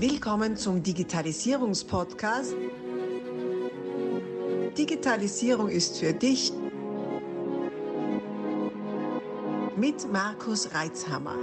[0.00, 2.54] Willkommen zum Digitalisierungspodcast.
[4.78, 6.52] Digitalisierung ist für dich
[9.76, 11.34] mit Markus Reitzhammer.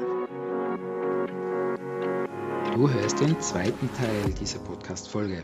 [2.74, 5.44] Du hörst den zweiten Teil dieser Podcast-Folge.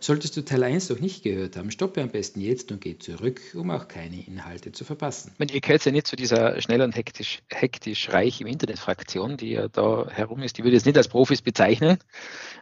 [0.00, 3.40] Solltest du Teil 1 noch nicht gehört haben, stoppe am besten jetzt und geh zurück,
[3.54, 5.30] um auch keine Inhalte zu verpassen.
[5.32, 9.36] Ich meine, ihr gehört ja nicht zu dieser schnell und hektisch, hektisch reich im Internet-Fraktion,
[9.36, 10.58] die ja da herum ist.
[10.58, 11.98] Die würde ich jetzt nicht als Profis bezeichnen,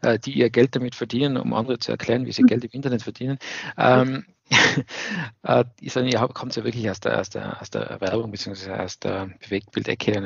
[0.02, 3.02] äh, die ihr Geld damit verdienen, um andere zu erklären, wie sie Geld im Internet
[3.02, 3.38] verdienen.
[3.76, 4.24] Ähm,
[5.42, 8.72] äh, ihr kommt ja wirklich aus der, aus der, aus der Werbung bzw.
[8.72, 10.18] aus der Bewegtbildecke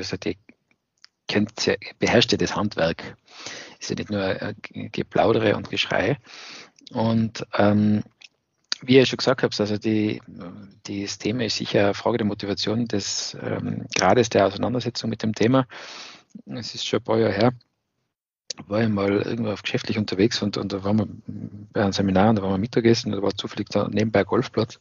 [1.34, 3.16] und ja, beherrscht ja das Handwerk.
[3.80, 4.54] Ist ja nicht nur äh,
[4.90, 6.18] Geplaudere und Geschrei.
[6.92, 8.02] Und ähm,
[8.82, 10.20] wie ihr schon gesagt habt, also die,
[10.86, 15.34] das Thema ist sicher eine Frage der Motivation des ähm, Grades der Auseinandersetzung mit dem
[15.34, 15.66] Thema.
[16.46, 17.52] Es ist schon ein paar Jahre her,
[18.66, 21.08] war ich mal irgendwo auf geschäftlich unterwegs und, und da waren wir
[21.72, 24.26] bei einem Seminar und da waren wir Mittagessen und da war zufällig da nebenbei ein
[24.26, 24.80] Golfplatz.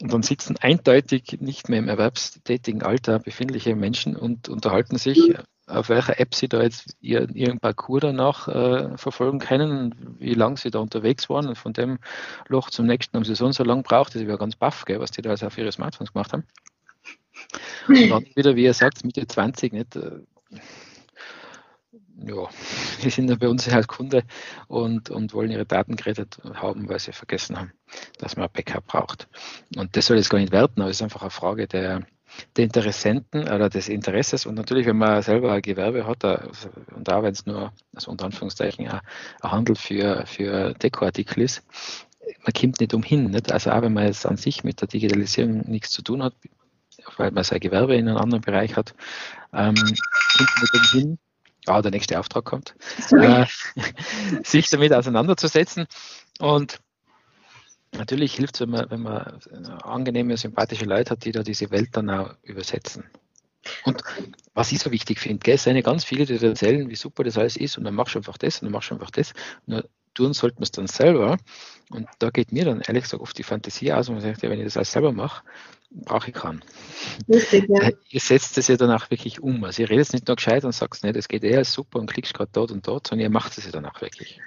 [0.00, 5.34] Und dann sitzen eindeutig nicht mehr im erwerbstätigen Alter befindliche Menschen und unterhalten sich
[5.66, 10.70] auf welcher App Sie da jetzt Ihren Parcours danach äh, verfolgen können, wie lange Sie
[10.70, 11.46] da unterwegs waren.
[11.46, 11.98] Und von dem
[12.48, 14.14] Loch zum nächsten haben Sie so und so lange braucht.
[14.14, 16.44] Das ist ja ganz baff, gell, was die da also auf Ihre Smartphones gemacht haben.
[17.88, 19.96] Und dann wieder, wie er sagt, Mitte 20, nicht?
[19.96, 20.20] Äh,
[22.24, 22.48] ja,
[23.02, 24.24] die sind dann bei uns halt Kunde
[24.68, 27.72] und, und wollen ihre Daten gerettet haben, weil sie vergessen haben,
[28.18, 29.28] dass man ein Backup braucht.
[29.76, 32.06] Und das soll jetzt gar nicht werten, aber es ist einfach eine Frage der,
[32.56, 34.46] der Interessenten oder des Interesses.
[34.46, 38.10] Und natürlich, wenn man selber ein Gewerbe hat, also, und da, wenn es nur, also
[38.10, 39.00] unter Anführungszeichen, ein,
[39.40, 41.62] ein Handel für, für Dekoartikel ist,
[42.44, 43.30] man kommt nicht umhin.
[43.30, 43.52] Nicht?
[43.52, 46.34] Also auch wenn man jetzt an sich mit der Digitalisierung nichts zu tun hat,
[47.16, 48.94] weil man sein Gewerbe in einem anderen Bereich hat,
[49.52, 51.18] ähm, kommt man nicht umhin,
[51.66, 52.74] ah, der nächste Auftrag kommt,
[53.10, 53.46] äh,
[54.44, 55.86] sich damit auseinanderzusetzen.
[56.38, 56.80] Und
[57.96, 59.40] natürlich hilft es, wenn man, wenn man
[59.82, 63.04] angenehme, sympathische Leute hat, die da diese Welt dann auch übersetzen.
[63.84, 64.02] Und
[64.54, 67.56] was ich so wichtig finde, es sind ganz viele, die erzählen, wie super das alles
[67.56, 69.34] ist und dann machst du einfach das und dann machst du einfach das.
[69.66, 71.36] Nur tun sollten wir es dann selber.
[71.90, 74.50] Und da geht mir dann ehrlich gesagt oft die Fantasie aus und man sagt, ja,
[74.50, 75.44] wenn ich das alles selber mache,
[75.90, 76.62] brauche ich keinen.
[77.28, 77.90] Richtig, ja.
[78.08, 79.62] Ihr setzt es ja dann auch wirklich um.
[79.64, 82.34] Also ihr redet nicht nur gescheit und sagt, nee, das geht eher super und klickst
[82.34, 84.40] gerade dort und dort, sondern ihr macht es ja dann auch wirklich.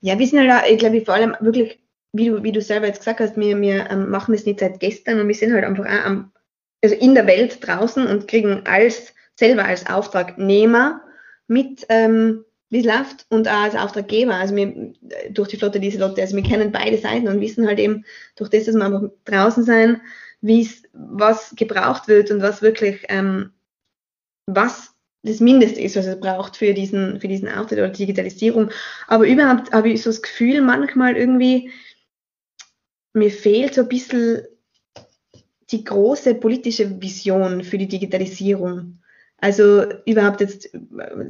[0.00, 1.78] Ja, wir sind halt, auch, ich glaube, vor allem wirklich
[2.12, 4.80] wie du, wie du selber jetzt gesagt hast, wir, wir ähm, machen das nicht seit
[4.80, 6.32] gestern und wir sind halt einfach auch am,
[6.82, 11.00] also in der Welt draußen und kriegen als selber als Auftragnehmer
[11.48, 14.34] mit, ähm, wie es läuft und auch als Auftraggeber.
[14.34, 14.92] Also wir,
[15.30, 18.04] durch die Flotte, diese Lotte, also wir kennen beide Seiten und wissen halt eben
[18.36, 20.00] durch das, dass wir einfach draußen sein,
[20.40, 23.52] wie es, was gebraucht wird und was wirklich, ähm,
[24.46, 24.92] was
[25.22, 28.70] das Mindeste ist, was es braucht für diesen, für diesen Auftritt oder Digitalisierung.
[29.06, 31.70] Aber überhaupt habe ich so das Gefühl, manchmal irgendwie,
[33.12, 34.42] mir fehlt so ein bisschen
[35.70, 38.98] die große politische Vision für die Digitalisierung.
[39.38, 40.70] Also überhaupt jetzt,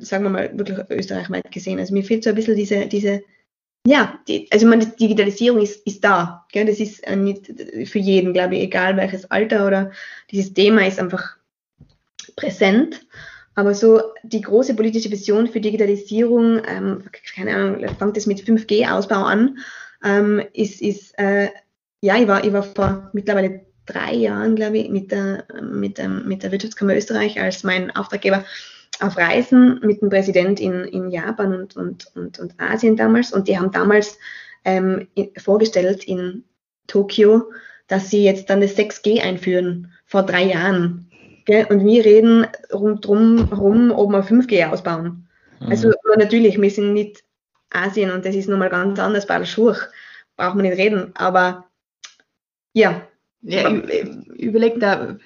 [0.01, 1.79] sagen wir mal, wirklich österreichweit gesehen.
[1.79, 3.23] Also mir fehlt so ein bisschen diese, diese
[3.87, 6.47] ja, die, also meine Digitalisierung ist, ist da.
[6.53, 6.67] Gell?
[6.67, 7.47] Das ist nicht
[7.89, 9.91] für jeden, glaube ich, egal welches Alter oder
[10.31, 11.37] dieses Thema ist einfach
[12.37, 13.05] präsent.
[13.55, 17.05] Aber so die große politische Vision für Digitalisierung, ähm,
[17.35, 19.59] keine Ahnung, fängt es mit 5G-Ausbau an,
[20.05, 21.49] ähm, ist, ist äh,
[22.03, 26.27] ja, ich war, ich war vor mittlerweile drei Jahren, glaube ich, mit der, mit, dem,
[26.27, 28.45] mit der Wirtschaftskammer Österreich als mein Auftraggeber
[29.01, 33.33] auf Reisen mit dem Präsident in, in Japan und, und, und, und Asien damals.
[33.33, 34.19] Und die haben damals
[34.65, 35.09] ähm,
[35.39, 36.45] vorgestellt in
[36.89, 37.51] Tokio,
[37.87, 41.09] dass sie jetzt dann das 6G einführen, vor drei Jahren.
[41.45, 41.67] Gell?
[41.71, 45.29] Und wir reden rum, drum herum, ob wir 5G ausbauen.
[45.61, 45.69] Mhm.
[45.69, 47.25] Also natürlich, wir sind nicht
[47.71, 49.77] Asien und das ist nochmal ganz anders bei der Schuhe,
[50.37, 51.13] braucht man nicht reden.
[51.15, 51.67] Aber
[52.73, 53.07] ja.
[53.45, 53.69] Ja,
[54.39, 55.17] überleg da,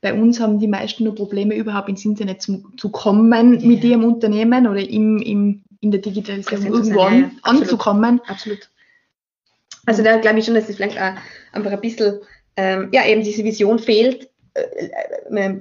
[0.00, 3.66] bei uns haben die meisten nur Probleme, überhaupt ins Internet zu, zu kommen ja.
[3.66, 8.20] mit ihrem Unternehmen oder im, im, in der Digitalisierung irgendwo an, ja, anzukommen.
[8.28, 8.70] Absolut.
[9.84, 11.14] Also da glaube ich schon, dass es vielleicht auch
[11.50, 12.20] einfach ein bisschen,
[12.56, 14.88] ähm, ja, eben diese Vision fehlt, äh,
[15.30, 15.60] äh,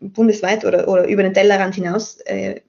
[0.00, 2.60] bundesweit oder, oder über den Tellerrand hinaus äh,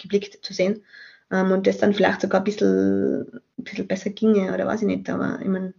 [0.00, 0.84] geblickt zu sehen.
[1.32, 4.86] Ähm, und das dann vielleicht sogar ein bisschen, ein bisschen besser ginge oder weiß ich
[4.86, 5.74] nicht, aber ich meine,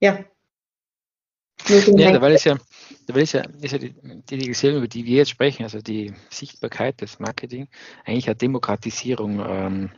[0.00, 0.24] ja,
[1.68, 2.56] ja, da weil es ja,
[3.06, 5.80] da weil es ja, ist ja die, die Digitalisierung, über die wir jetzt sprechen, also
[5.80, 7.68] die Sichtbarkeit des Marketing,
[8.04, 9.90] eigentlich eine Demokratisierung ähm,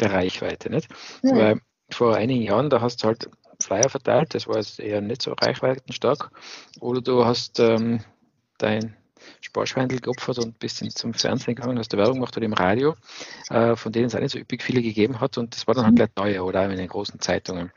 [0.00, 0.70] der Reichweite.
[0.70, 0.88] Nicht?
[1.22, 1.36] Ja.
[1.36, 3.28] Weil vor einigen Jahren, da hast du halt
[3.62, 6.30] Flyer verteilt, das war jetzt eher nicht so reichweitenstark,
[6.80, 8.00] oder du hast ähm,
[8.58, 8.96] dein
[9.40, 12.94] Sparschweindel geopfert und bist zum Fernsehen gegangen, hast du Werbung gemacht oder im Radio,
[13.50, 15.84] äh, von denen es auch nicht so üppig viele gegeben hat und das war dann
[15.84, 15.96] halt mhm.
[15.96, 17.72] gleich neue oder auch in den großen Zeitungen.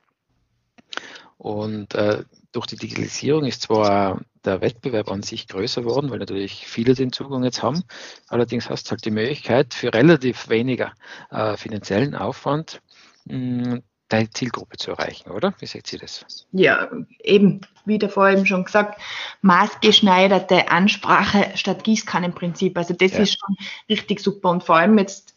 [1.38, 6.66] Und äh, durch die Digitalisierung ist zwar der Wettbewerb an sich größer geworden, weil natürlich
[6.66, 7.84] viele den Zugang jetzt haben.
[8.28, 10.94] Allerdings hast du halt die Möglichkeit, für relativ weniger
[11.30, 12.82] äh, finanziellen Aufwand
[13.26, 15.54] mh, hm, deine Zielgruppe zu erreichen, oder?
[15.60, 16.26] Wie seht ihr das?
[16.52, 16.90] Ja,
[17.24, 19.00] eben, wie der vorhin schon gesagt,
[19.42, 22.76] maßgeschneiderte Ansprache statt Gießkannenprinzip.
[22.76, 23.20] Also das ja.
[23.20, 23.56] ist schon
[23.88, 24.50] richtig super.
[24.50, 25.36] Und vor allem jetzt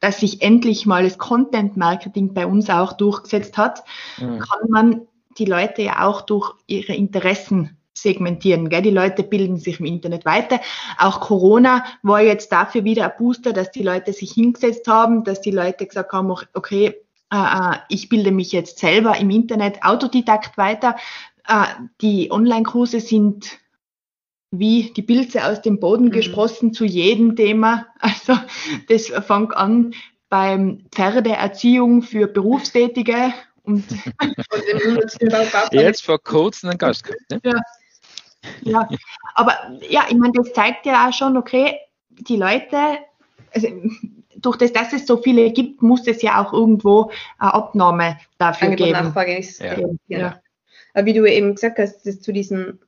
[0.00, 3.84] dass sich endlich mal das Content Marketing bei uns auch durchgesetzt hat,
[4.18, 4.38] mhm.
[4.38, 5.08] kann man
[5.38, 8.68] die Leute ja auch durch ihre Interessen segmentieren.
[8.68, 8.82] Gell?
[8.82, 10.60] Die Leute bilden sich im Internet weiter.
[10.98, 15.40] Auch Corona war jetzt dafür wieder ein Booster, dass die Leute sich hingesetzt haben, dass
[15.40, 16.94] die Leute gesagt haben, okay,
[17.32, 20.96] äh, äh, ich bilde mich jetzt selber im Internet autodidakt weiter.
[21.48, 21.66] Äh,
[22.00, 23.58] die Online-Kurse sind
[24.50, 26.12] wie die Pilze aus dem Boden mhm.
[26.12, 27.86] gesprossen zu jedem Thema.
[28.00, 28.38] Also
[28.88, 29.94] das fängt an
[30.28, 33.32] beim Pferdeerziehung für Berufstätige
[33.64, 33.84] und,
[35.72, 37.30] Jetzt vor kurzem einen Gast gehabt.
[37.30, 37.40] Ne?
[37.42, 37.60] Ja.
[38.62, 38.88] ja,
[39.34, 39.54] aber
[39.88, 41.78] ja, ich meine, das zeigt ja auch schon, okay,
[42.10, 42.98] die Leute,
[43.52, 43.68] also
[44.36, 48.68] durch das, dass es so viele gibt, muss es ja auch irgendwo eine Abnahme dafür
[48.68, 49.04] Angebot geben.
[49.04, 49.74] Nachfrage ist, ja.
[49.74, 49.94] Genau.
[50.08, 50.40] Ja.
[50.92, 52.78] Aber wie du eben gesagt hast, das zu diesen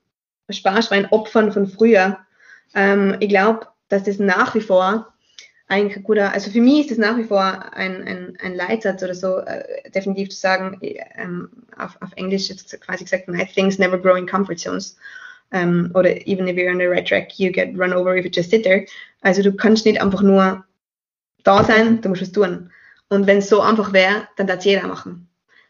[0.51, 2.19] Sparschwein-Opfern von früher,
[2.75, 5.13] ähm, ich glaube, dass das nach wie vor
[5.69, 9.15] ein guter, also für mich ist es nach wie vor ein, ein, ein Leitsatz oder
[9.15, 13.99] so, äh, definitiv zu sagen, ähm, auf, auf Englisch jetzt quasi gesagt, nice things never
[13.99, 14.97] grow in comfort zones.
[15.53, 18.31] Ähm, oder even if you're on the right track, you get run over if you
[18.33, 18.85] just sit there.
[19.23, 20.65] Also du kannst nicht einfach nur
[21.43, 22.71] da sein, du musst was tun.
[23.09, 25.29] Und wenn es so einfach wäre, dann darf es jeder machen.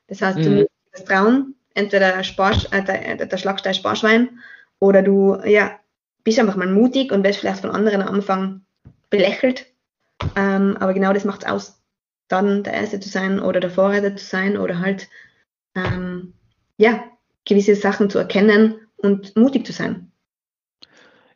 [0.08, 0.42] Das heißt, mhm.
[0.42, 4.40] du musst das trauen, entweder Sparsch, äh, der, der schlagst dein Sparschwein
[4.78, 5.78] oder du ja,
[6.22, 8.60] bist einfach mal mutig und wirst vielleicht von anderen am Anfang
[9.08, 9.66] belächelt
[10.34, 11.82] ähm, aber genau das macht es aus,
[12.28, 15.08] dann der Erste zu sein oder der Vorreiter zu sein oder halt
[15.74, 16.34] ähm,
[16.76, 17.04] ja,
[17.44, 20.10] gewisse Sachen zu erkennen und mutig zu sein.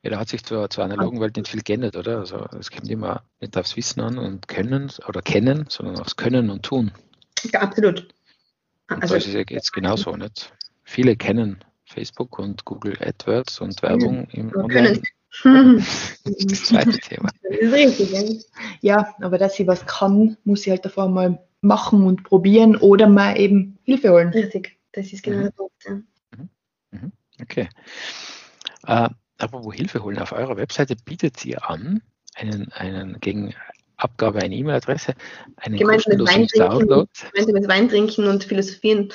[0.02, 2.20] Ja, da hat sich zur, zur analogen Welt nicht viel geändert, oder?
[2.20, 6.48] Also es kommt immer nicht aufs Wissen an und Können oder Kennen, sondern aufs Können
[6.48, 6.90] und Tun.
[7.52, 8.08] Ja, absolut.
[8.88, 10.52] Und also, das ist ja jetzt genauso, nicht?
[10.84, 15.02] Viele kennen Facebook und Google AdWords und Werbung im Online.
[15.44, 17.30] das zweite Thema.
[18.80, 23.08] Ja, aber dass sie was kann, muss sie halt davor mal machen und probieren oder
[23.08, 24.30] mal eben Hilfe holen.
[24.30, 25.42] Richtig, das ist genau mhm.
[25.42, 25.84] der Punkt.
[25.84, 25.92] Ja.
[25.92, 26.48] Mhm.
[26.90, 27.12] Mhm.
[27.40, 27.68] Okay.
[28.86, 32.02] Äh, apropos Hilfe holen, auf eurer Webseite bietet ihr an,
[32.34, 33.54] einen, einen gegen
[34.00, 35.14] Abgabe einer E-Mail-Adresse,
[35.56, 37.10] einen gemeinsames Wein Download.
[37.32, 39.10] Gemeinsames Wein trinken und philosophieren.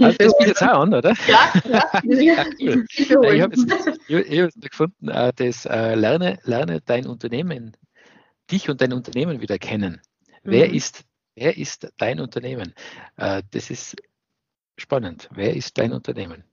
[0.00, 1.14] also das bietet auch an, oder?
[1.26, 1.84] Ja, ja.
[2.04, 2.84] ja cool.
[3.34, 3.54] Ich habe
[4.08, 7.76] jetzt, gefunden, äh, das äh, lerne, lerne dein Unternehmen,
[8.50, 10.00] dich und dein Unternehmen wieder kennen.
[10.42, 10.50] Mhm.
[10.50, 12.74] Wer, ist, wer ist dein Unternehmen?
[13.16, 13.96] Äh, das ist
[14.76, 15.28] spannend.
[15.32, 16.44] Wer ist dein Unternehmen?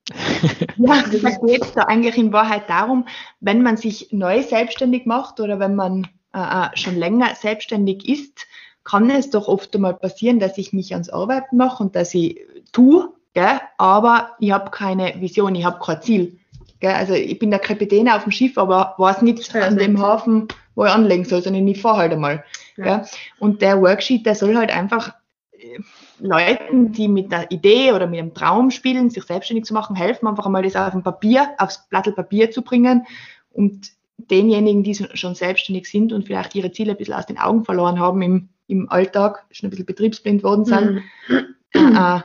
[0.77, 3.07] Ja, das geht da eigentlich in Wahrheit darum,
[3.39, 8.47] wenn man sich neu selbstständig macht oder wenn man äh, schon länger selbstständig ist,
[8.83, 12.39] kann es doch oft einmal passieren, dass ich mich ans Arbeiten mache und dass ich
[12.71, 16.39] tue, gell, aber ich habe keine Vision, ich habe kein Ziel.
[16.79, 16.93] Gell.
[16.93, 20.85] Also ich bin der Kapitän auf dem Schiff, aber weiß nicht an dem Hafen, wo
[20.85, 22.43] ich anlegen soll, sondern ich fahre halt einmal.
[22.75, 22.97] Ja.
[22.97, 23.05] Gell.
[23.39, 25.13] Und der Worksheet, der soll halt einfach
[25.51, 25.77] äh,
[26.19, 30.27] Leuten, die mit einer Idee oder mit einem Traum spielen, sich selbstständig zu machen, helfen,
[30.27, 33.05] einfach einmal das auf dem Papier, aufs Blatt Papier zu bringen
[33.51, 33.91] und
[34.29, 37.99] denjenigen, die schon selbstständig sind und vielleicht ihre Ziele ein bisschen aus den Augen verloren
[37.99, 41.55] haben im, im Alltag, schon ein bisschen betriebsblind worden sind, mhm.
[41.95, 42.21] äh,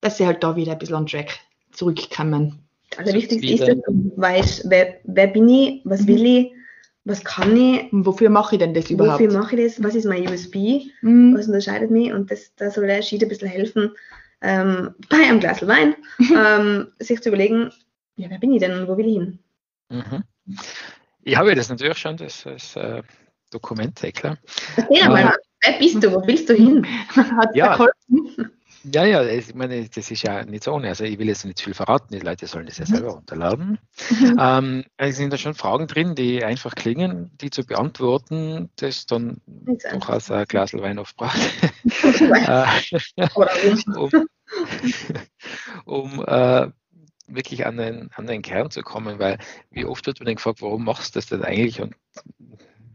[0.00, 1.38] dass sie halt da wieder ein bisschen on track
[1.72, 2.58] zurückkommen.
[2.96, 6.52] Also wichtig ist, dass du weißt, wer, wer bin ich, was will ich,
[7.04, 7.92] was kann ich.
[7.92, 9.20] Und wofür mache ich denn das überhaupt?
[9.22, 9.82] Wofür mache ich das?
[9.82, 10.90] Was ist mein USB?
[11.02, 11.36] Mhm.
[11.36, 12.12] Was unterscheidet mich?
[12.12, 13.92] Und das, da soll der Schied ein bisschen helfen,
[14.42, 15.94] ähm, bei einem Glas Wein,
[16.34, 17.70] ähm, sich zu überlegen,
[18.16, 19.38] ja, wer bin ich denn und wo will ich hin?
[19.90, 20.24] Mhm.
[21.22, 23.02] Ich habe das natürlich schon, das, das äh,
[23.50, 24.38] Dokument, eh klar.
[24.76, 26.86] Erzähl mal, äh, wer bist du, wo willst du hin?
[27.14, 27.76] Hat ja,
[28.84, 30.88] ja, ja, ich meine, das ist ja nicht so ohne.
[30.88, 32.94] Also ich will jetzt nicht viel verraten, die Leute sollen das ja mhm.
[32.94, 33.78] selber runterladen.
[34.08, 34.36] Mhm.
[34.40, 39.42] Ähm, es sind da schon Fragen drin, die einfach klingen, die zu beantworten, das dann
[39.46, 41.38] durchaus ein Glas Wein aufbraucht.
[42.20, 42.66] Äh,
[43.96, 44.26] um,
[45.84, 46.68] um äh,
[47.34, 49.38] wirklich an den, an den Kern zu kommen, weil
[49.70, 51.80] wie oft wird man dann gefragt, warum machst du das denn eigentlich?
[51.80, 51.94] Und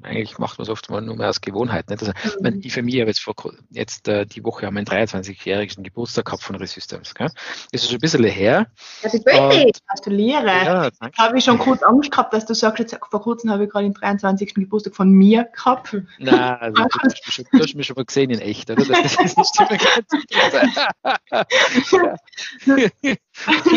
[0.06, 1.90] eigentlich macht man es oft mal nur mehr aus Gewohnheit.
[1.90, 2.02] Nicht?
[2.02, 3.36] Also, ich meine, die Familie habe jetzt, vor,
[3.72, 7.14] jetzt äh, die Woche haben wir einen 23-jährigen Geburtstag gehabt von Resistance.
[7.14, 7.30] Gell?
[7.72, 8.68] Das ist schon ein bisschen her.
[9.02, 9.72] Happy Birthday!
[9.88, 10.46] Gratuliere!
[10.46, 13.70] Ja, habe ich schon kurz Angst gehabt, dass du sagst, jetzt, vor kurzem habe ich
[13.70, 14.54] gerade den 23.
[14.54, 15.98] Geburtstag von mir gehabt.
[16.20, 18.86] Nein, also, du, hast mich schon, du hast mich schon mal gesehen in echt, oder?
[18.86, 19.56] Das, das ist nicht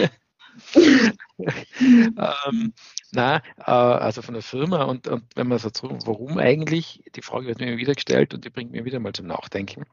[1.78, 2.72] ähm,
[3.12, 7.22] na, äh, also von der Firma und, und wenn man so zurück, warum eigentlich, die
[7.22, 9.84] Frage wird mir wieder gestellt und die bringt mir wieder mal zum Nachdenken.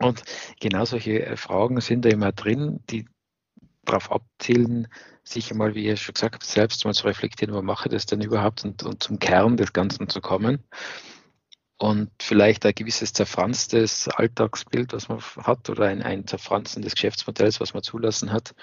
[0.00, 0.22] Und
[0.60, 3.06] genau solche äh, Fragen sind da immer drin, die
[3.84, 4.88] darauf abzielen,
[5.22, 8.06] sich einmal, wie ihr schon gesagt habt, selbst mal zu reflektieren, wo mache ich das
[8.06, 10.62] denn überhaupt und, und zum Kern des Ganzen zu kommen
[11.84, 17.60] und vielleicht ein gewisses zerfranstes Alltagsbild, was man hat, oder ein, ein Zerfranzen des Geschäftsmodells,
[17.60, 18.54] was man zulassen hat,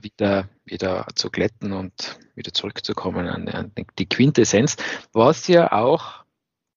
[0.00, 4.76] wieder, wieder zu glätten und wieder zurückzukommen an, an die Quintessenz,
[5.12, 6.24] was ja auch,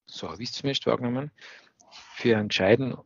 [0.08, 1.32] so habe ich es zumindest wahrgenommen,
[2.16, 2.98] für einen gescheiten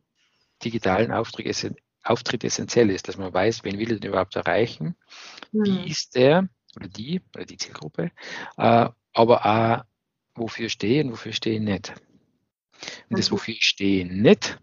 [0.64, 4.96] digitalen Auftritt, Auftritt essentiell ist, dass man weiß, wen will er denn überhaupt erreichen,
[5.52, 5.64] mhm.
[5.64, 8.10] wie ist der oder die oder die Zielgruppe,
[8.56, 9.84] äh, aber auch,
[10.34, 11.94] wofür stehe und wofür stehe ich nicht.
[13.08, 13.34] Und das, mhm.
[13.34, 14.58] wofür ich stehe, nicht,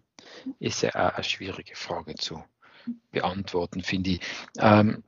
[0.59, 2.43] ist ja auch eine schwierige Frage zu
[3.11, 4.19] beantworten, finde ich.
[4.59, 5.03] Ähm,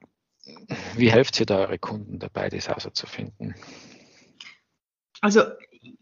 [0.95, 3.55] wie helft ihr da eure Kunden dabei, das herauszufinden?
[5.21, 5.41] Also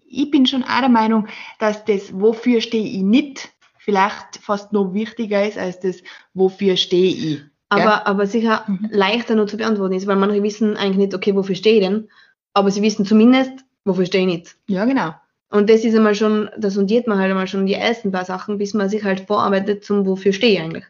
[0.06, 1.28] ich bin schon auch der Meinung,
[1.60, 7.14] dass das, wofür stehe ich nicht, vielleicht fast noch wichtiger ist als das, wofür stehe
[7.14, 7.42] ich.
[7.70, 8.90] Aber, aber sicher mhm.
[8.92, 12.10] leichter nur zu beantworten ist, weil manche wissen eigentlich nicht, okay, wofür stehe ich denn?
[12.54, 13.52] Aber sie wissen zumindest,
[13.84, 14.56] wofür stehe ich nicht.
[14.68, 15.16] Ja, genau.
[15.54, 18.58] Und das ist einmal schon, da sondiert man halt einmal schon die ersten paar Sachen,
[18.58, 20.86] bis man sich halt vorarbeitet zum wofür stehe ich eigentlich.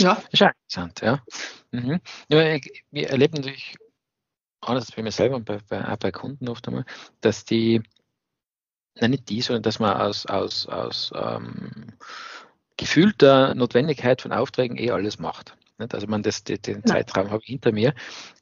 [0.00, 0.16] Ja.
[0.16, 1.22] Das ist ja interessant, ja.
[1.70, 2.00] Mhm.
[2.28, 2.58] ja
[2.90, 3.76] wir erleben natürlich,
[4.60, 6.84] anders bei mir selber und bei, bei, auch bei Kunden oft einmal,
[7.20, 7.84] dass die,
[8.96, 11.92] nein, nicht die, sondern dass man aus, aus, aus ähm,
[12.76, 15.56] gefühlter Notwendigkeit von Aufträgen eh alles macht.
[15.78, 17.94] Also man das, den, den Zeitraum habe ich hinter mir.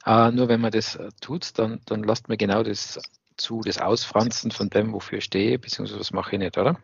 [0.03, 2.99] Äh, nur wenn man das tut, dann, dann lasst man genau das
[3.43, 6.79] zu, das Ausfranzen von dem, wofür ich stehe, beziehungsweise was mache ich nicht, oder?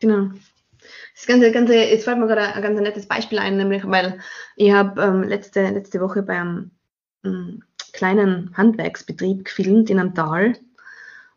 [0.00, 0.30] Genau.
[1.14, 4.20] Das ganze, ganze, jetzt fällt mir gerade ein ganz nettes Beispiel ein, nämlich weil
[4.56, 6.70] ich habe ähm, letzte, letzte Woche bei einem
[7.24, 10.54] ähm, kleinen Handwerksbetrieb gefilmt in einem Tal.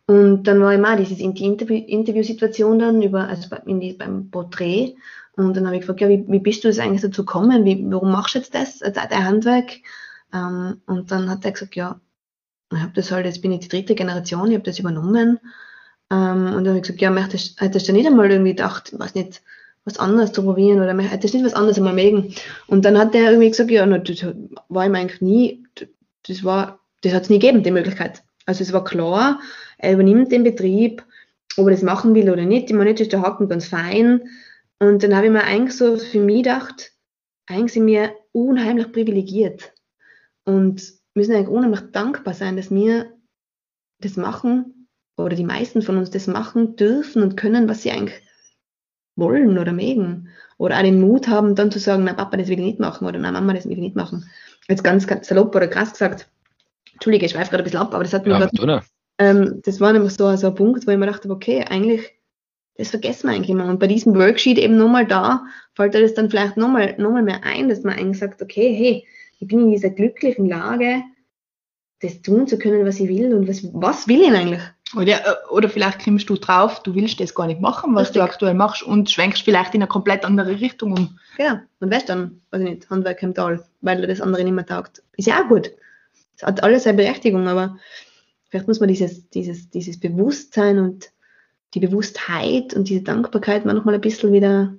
[0.05, 4.95] Und dann war immer dieses die Interview, Interviewsituation dann über, also in die, beim Porträt.
[5.35, 7.65] Und dann habe ich gefragt, ja, wie, wie bist du das eigentlich dazu gekommen?
[7.65, 9.71] Wie, warum machst du jetzt das, äh, dein Handwerk?
[10.33, 11.99] Ähm, und dann hat er gesagt, ja,
[12.71, 15.39] ich habe das halt, jetzt bin ich die dritte Generation, ich habe das übernommen.
[16.11, 19.15] Ähm, und dann habe ich gesagt, ja, möchtest, hättest du nicht einmal irgendwie gedacht, was
[19.15, 19.41] nicht,
[19.85, 22.33] was anderes zu probieren oder hättest nicht was anderes einmal mögen?
[22.67, 24.25] Und dann hat der irgendwie gesagt, ja, no, das
[24.69, 25.65] war ihm eigentlich nie,
[26.27, 28.23] das war, das hat es nie gegeben, die Möglichkeit.
[28.45, 29.39] Also es war klar,
[29.77, 31.03] er übernimmt den Betrieb,
[31.57, 32.69] ob er das machen will oder nicht.
[32.69, 34.21] Ich meine, ist der Haken ganz fein.
[34.79, 36.91] Und dann habe ich mir eigentlich so für mich gedacht,
[37.45, 39.73] eigentlich sind wir unheimlich privilegiert.
[40.43, 43.13] Und müssen eigentlich unheimlich dankbar sein, dass wir
[43.99, 44.87] das machen
[45.17, 48.21] oder die meisten von uns das machen dürfen und können, was sie eigentlich
[49.15, 50.29] wollen oder mögen.
[50.57, 53.07] Oder auch den Mut haben, dann zu sagen, na Papa, das will ich nicht machen
[53.07, 54.29] oder na Mama, das will ich nicht machen.
[54.67, 56.29] Jetzt ganz, ganz salopp oder krass gesagt,
[56.93, 58.85] Entschuldige, ich schweife gerade ein bisschen ab, aber das hat mir ja, grad,
[59.17, 62.11] ähm, das war nämlich so, so ein Punkt, wo ich mir dachte, okay, eigentlich,
[62.75, 63.65] das vergessen wir eigentlich immer.
[63.65, 67.23] Und bei diesem Worksheet eben nochmal da, fällt dir das dann vielleicht nochmal noch mal
[67.23, 69.07] mehr ein, dass man eigentlich sagt, okay, hey,
[69.41, 71.03] ich bin in dieser glücklichen Lage,
[71.99, 74.61] das tun zu können, was ich will und was, was will ich eigentlich?
[74.95, 78.21] Oder, äh, oder vielleicht kommst du drauf, du willst das gar nicht machen, was Richtig.
[78.21, 81.19] du aktuell machst und schwenkst vielleicht in eine komplett andere Richtung um.
[81.37, 84.65] Genau, und weißt dann, weiß ich nicht, Handwerk im Tal, weil das andere nicht mehr
[84.65, 85.01] taugt.
[85.17, 85.71] Ist ja auch gut.
[86.35, 87.77] Es hat alles seine Berechtigung, aber
[88.49, 91.11] vielleicht muss man dieses, dieses, dieses Bewusstsein und
[91.73, 94.75] die Bewusstheit und diese Dankbarkeit manchmal ein bisschen wieder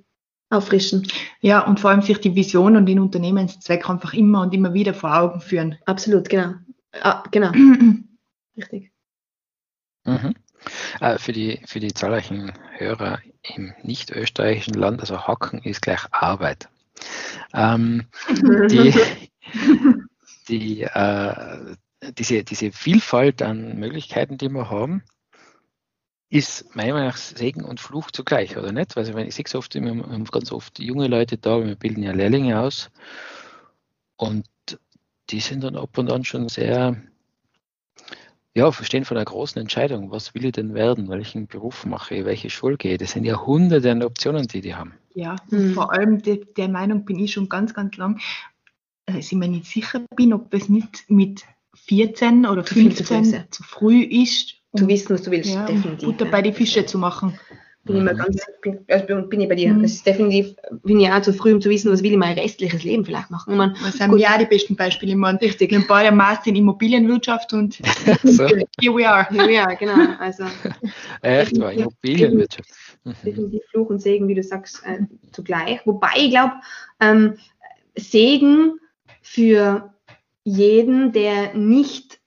[0.53, 1.07] auffrischen.
[1.41, 4.93] Ja, und vor allem sich die Vision und den Unternehmenszweck einfach immer und immer wieder
[4.93, 5.77] vor Augen führen.
[5.85, 6.53] Absolut, genau.
[7.01, 7.51] Ah, genau.
[8.57, 8.91] Richtig.
[10.05, 10.35] Mhm.
[10.99, 13.19] Äh, für, die, für die zahlreichen Hörer
[13.55, 16.69] im nicht österreichischen Land, also Hacken ist gleich Arbeit.
[17.53, 18.93] Ähm, die,
[20.47, 21.75] die, äh,
[22.17, 25.03] diese, diese Vielfalt an Möglichkeiten, die wir haben,
[26.33, 28.97] ist meiner Meinung nach Segen und Fluch zugleich, oder nicht?
[28.97, 32.11] Also wenn ich sehe oft, wir haben ganz oft junge Leute da, wir bilden ja
[32.11, 32.89] Lehrlinge aus
[34.15, 34.47] und
[35.29, 36.97] die sind dann ab und an schon sehr,
[38.55, 40.09] ja, verstehen von einer großen Entscheidung.
[40.09, 41.07] Was will ich denn werden?
[41.07, 42.25] Welchen Beruf mache ich?
[42.25, 42.97] Welche Schule gehe ich?
[42.97, 44.95] Das sind ja hunderte an Optionen, die die haben.
[45.13, 45.73] Ja, mhm.
[45.75, 48.19] vor allem de, der Meinung bin ich schon ganz, ganz lang,
[49.05, 51.43] dass ich mir nicht sicher bin, ob das nicht mit
[51.75, 55.53] 14 oder 15 zu früh, zu früh ist, zu wissen, was du willst.
[55.53, 56.09] Ja, definitiv.
[56.09, 56.31] Butter ja.
[56.31, 57.39] bei die Fische zu machen.
[57.85, 58.17] Bin, ich mal Mhm.
[58.17, 59.73] ganz, bin, also bin ich bei dir.
[59.73, 59.83] Mhm.
[59.83, 62.37] Es ist definitiv, bin ich auch zu früh, um zu wissen, was will ich mein
[62.39, 63.51] restliches Leben vielleicht machen.
[63.51, 64.21] Ich meine, Das sind Gut.
[64.21, 65.11] ja die besten Beispiele.
[65.11, 65.69] Ich meine, richtig.
[65.69, 67.73] wir haben beide Master in Immobilienwirtschaft und
[68.23, 68.47] So,
[68.79, 69.27] here we are.
[69.51, 70.15] Ja, genau.
[70.17, 70.45] Also
[71.21, 72.69] echt war Immobilienwirtschaft.
[73.03, 73.15] Mhm.
[73.25, 74.99] definitiv Fluch und Segen, wie du sagst, äh,
[75.33, 75.81] zugleich.
[75.83, 76.53] Wobei ich glaube,
[77.01, 77.33] ähm,
[77.97, 78.79] Segen
[79.21, 79.93] für
[80.45, 82.19] jeden, der nicht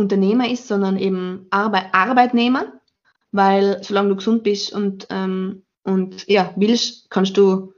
[0.00, 2.72] Unternehmer ist, sondern eben Arbe Arbeitnehmer,
[3.32, 7.72] weil solange du gesund bist und, ähm, und ja, willst, kannst du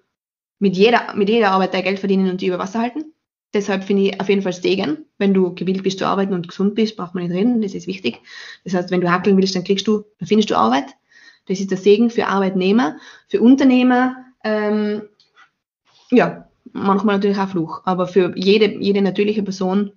[0.59, 3.13] mit jeder, mit jeder Arbeit dein Geld verdienen und die über Wasser halten.
[3.55, 5.05] Deshalb finde ich auf jeden Fall Segen.
[5.19, 7.87] Wenn du gewillt bist zu arbeiten und gesund bist, braucht man nicht reden, das ist
[7.87, 8.21] wichtig.
[8.65, 10.87] Das heißt, wenn du hackeln willst, dann kriegst du, dann findest du Arbeit.
[11.47, 12.97] Das ist der Segen für Arbeitnehmer.
[13.29, 15.03] Für Unternehmer, ähm,
[16.11, 17.83] ja, manchmal natürlich auch Fluch.
[17.85, 19.93] Aber für jede, jede natürliche Person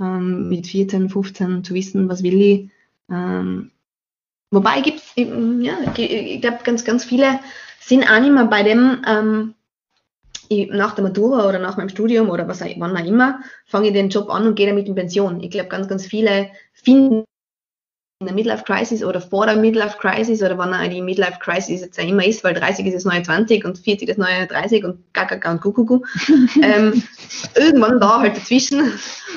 [0.00, 2.70] ähm, mit 14, 15 zu wissen, was will ich.
[3.10, 3.70] Ähm,
[4.50, 7.40] wobei gibt es, ja, ich glaube, ganz, ganz viele
[7.80, 9.54] sind auch mehr bei dem, ähm,
[10.48, 13.88] ich, nach der Matura oder nach meinem Studium oder was auch, wann auch immer, fange
[13.88, 15.40] ich den Job an und gehe damit in Pension.
[15.40, 17.24] Ich glaube, ganz, ganz viele finden
[18.20, 21.96] in der Midlife Crisis oder vor der Midlife Crisis oder wann die Midlife Crisis jetzt
[21.96, 25.14] ja immer ist, weil 30 ist das neue 20 und 40 das neue 30 und
[25.14, 26.02] Gagaka und Kuckucku.
[26.62, 27.02] ähm,
[27.56, 28.92] irgendwann da halt dazwischen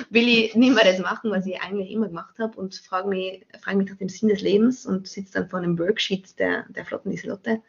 [0.10, 3.46] will ich nicht mehr das machen, was ich eigentlich immer gemacht habe und frage mich,
[3.62, 6.84] frage mich nach dem Sinn des Lebens und sitze dann vor einem Worksheet der, der
[6.84, 7.62] Flotten Lieselotte.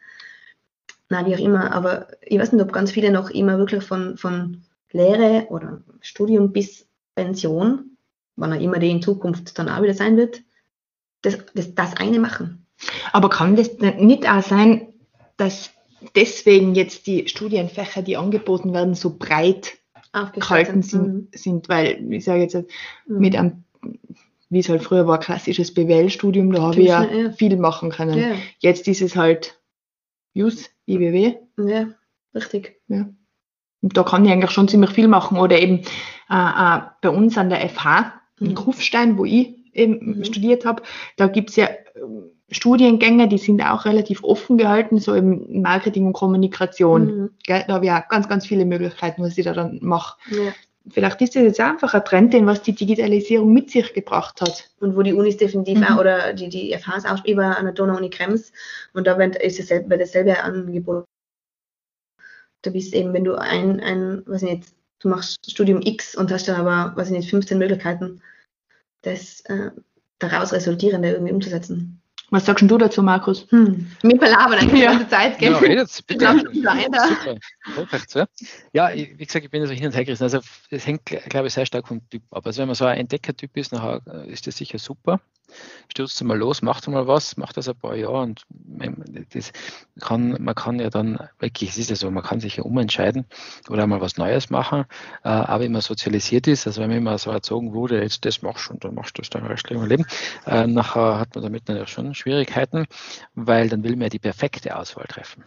[1.07, 4.17] Na, wie auch immer, aber ich weiß nicht, ob ganz viele noch immer wirklich von,
[4.17, 7.95] von Lehre oder Studium bis Pension,
[8.35, 10.41] wann auch immer die in Zukunft dann auch wieder sein wird,
[11.25, 12.65] das, das, das eine machen.
[13.13, 14.87] Aber kann das nicht auch sein,
[15.37, 15.71] dass
[16.15, 19.73] deswegen jetzt die Studienfächer, die angeboten werden, so breit
[20.33, 21.67] gehalten sind, sind?
[21.69, 22.63] Weil, ich sage jetzt, Mhm.
[23.19, 23.63] mit einem,
[24.49, 27.31] wie es halt früher war, klassisches BWL-Studium, da habe ich ja Ja.
[27.31, 28.17] viel machen können.
[28.19, 29.59] Ja, Jetzt ist es halt
[30.33, 31.35] JUS, IBW.
[31.57, 31.87] ja,
[32.33, 32.79] richtig.
[32.87, 35.37] Und da kann ich eigentlich schon ziemlich viel machen.
[35.37, 35.79] Oder eben
[36.29, 38.55] äh, äh, bei uns an der FH in Mhm.
[38.55, 40.23] Kufstein, wo ich eben Mhm.
[40.23, 40.83] studiert habe,
[41.17, 46.05] da gibt es ja ähm, Studiengänge, die sind auch relativ offen gehalten, so im Marketing
[46.07, 47.05] und Kommunikation.
[47.05, 47.29] Mhm.
[47.43, 47.63] Gell?
[47.67, 50.17] Da habe ich auch ganz, ganz viele Möglichkeiten, was ich da dann mache.
[50.29, 50.53] Ja.
[50.87, 54.69] Vielleicht ist das jetzt einfach ein Trend, den was die Digitalisierung mit sich gebracht hat.
[54.79, 55.83] Und wo die Unis definitiv Mhm.
[55.85, 58.51] auch, oder die, die FHs auch über an der Donau-Uni Krems,
[58.93, 61.05] und da wird, ist dasselbe, wird dasselbe Angebot.
[62.61, 64.67] Du bist eben, wenn du ein, ein, weiß ich nicht,
[64.99, 68.21] du machst Studium X und hast dann aber, weiß ich nicht, 15 Möglichkeiten,
[69.05, 69.71] das äh,
[70.19, 72.01] daraus resultierende irgendwie umzusetzen.
[72.31, 73.45] Was sagst du dazu, Markus?
[73.51, 73.85] Hm.
[74.01, 74.91] Wir verlabern eigentlich Ja.
[74.91, 75.51] die ganze Zeit, gell?
[75.51, 76.43] Ja, redet bitte.
[76.53, 78.27] Super, perfekt.
[78.73, 80.23] Ja, ich, wie gesagt, ich bin so hin und her gerissen.
[80.23, 80.39] Also
[80.71, 82.45] es hängt, glaube ich, sehr stark vom Typ ab.
[82.47, 85.21] Also wenn man so ein Entdeckertyp ist, nachher ist das sicher super.
[85.89, 89.51] Stürzt mal los, macht mal was, macht das ein paar Jahre und man- das
[89.99, 93.25] kann, man kann ja dann wirklich, es ist ja so, man kann sich ja umentscheiden
[93.69, 94.85] oder mal was Neues machen,
[95.23, 98.69] äh, aber wenn man sozialisiert ist, also wenn man so erzogen wurde, jetzt das machst
[98.69, 100.05] du und dann machst du das dein restlichen Leben,
[100.45, 102.85] äh, nachher hat man damit natürlich schon Schwierigkeiten,
[103.33, 105.43] weil dann will man ja die perfekte Auswahl treffen.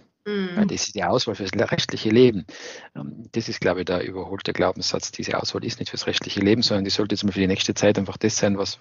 [0.55, 0.69] Weil Hm.
[0.69, 2.47] das ist die Auswahl fürs restliche Leben.
[2.95, 5.13] Ähm, Das ist, glaube ich, der überholte Glaubenssatz.
[5.13, 7.75] Diese Auswahl ist nicht fürs restliche Leben, sondern die sollte jetzt mal für die nächste
[7.75, 8.79] Zeit einfach das sein, was,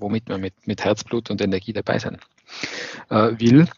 [0.00, 2.18] womit man mit, mit Herzblut und Energie dabei sein
[3.10, 3.68] äh, will.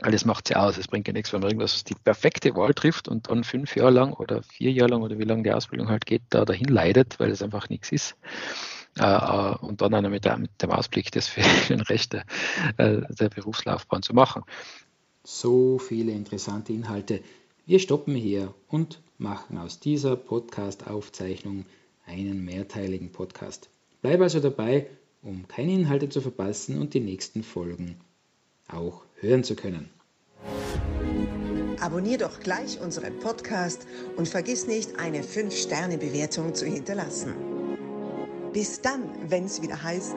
[0.00, 0.78] Weil das macht sie aus.
[0.78, 3.90] Es bringt ja nichts, wenn man irgendwas die perfekte Wahl trifft und dann fünf Jahre
[3.90, 7.18] lang oder vier Jahre lang oder wie lange die Ausbildung halt geht, da dahin leidet,
[7.18, 8.16] weil es einfach nichts ist.
[8.98, 12.24] Äh, äh, und dann einer mit, der, mit dem Ausblick, das für den Rest der,
[12.76, 14.44] äh, der Berufslaufbahn zu machen.
[15.30, 17.20] So viele interessante Inhalte.
[17.66, 21.66] Wir stoppen hier und machen aus dieser Podcast-Aufzeichnung
[22.06, 23.68] einen mehrteiligen Podcast.
[24.00, 24.86] Bleib also dabei,
[25.22, 28.00] um keine Inhalte zu verpassen und die nächsten Folgen
[28.68, 29.90] auch hören zu können.
[31.78, 33.86] Abonnier doch gleich unseren Podcast
[34.16, 37.34] und vergiss nicht, eine 5-Sterne-Bewertung zu hinterlassen.
[38.54, 40.16] Bis dann, wenn es wieder heißt,